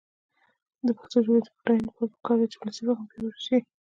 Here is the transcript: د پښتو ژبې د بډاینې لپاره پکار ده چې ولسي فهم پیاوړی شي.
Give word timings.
د 0.85 0.87
پښتو 0.97 1.17
ژبې 1.25 1.39
د 1.45 1.47
بډاینې 1.55 1.85
لپاره 1.87 2.11
پکار 2.15 2.35
ده 2.39 2.47
چې 2.51 2.57
ولسي 2.57 2.81
فهم 2.87 3.05
پیاوړی 3.09 3.39
شي. 3.45 3.57